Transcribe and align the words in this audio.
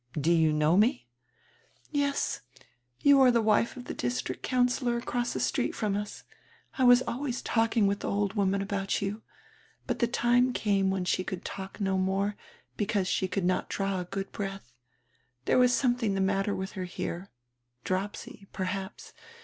"Do 0.19 0.31
you 0.31 0.51
know 0.51 0.77
me?" 0.77 1.07
"Yes. 1.91 2.41
You 3.01 3.21
are 3.21 3.29
die 3.29 3.37
wife 3.37 3.77
of 3.77 3.83
die 3.83 3.93
district 3.93 4.41
councillor 4.41 4.97
across 4.97 5.35
die 5.35 5.39
street 5.39 5.75
from 5.75 5.95
us. 5.95 6.23
I 6.75 6.85
was 6.85 7.03
always 7.03 7.43
talking 7.43 7.85
with 7.85 7.99
die 7.99 8.07
old 8.07 8.33
woman 8.33 8.63
about 8.63 8.99
you. 8.99 9.21
But 9.85 9.99
die 9.99 10.07
time 10.07 10.53
came 10.53 10.89
when 10.89 11.05
she 11.05 11.23
could 11.23 11.45
talk 11.45 11.79
no 11.79 11.99
more, 11.99 12.35
because 12.77 13.07
she 13.07 13.27
could 13.27 13.45
not 13.45 13.69
draw 13.69 13.99
a 13.99 14.05
good 14.05 14.31
breadi. 14.31 14.73
There 15.45 15.59
was 15.59 15.71
some 15.71 15.93
tiling 15.95 16.15
the 16.15 16.19
matter 16.21 16.55
with 16.55 16.71
her 16.71 16.85
here, 16.85 17.29
dropsy, 17.83 18.47
perhaps. 18.51 19.13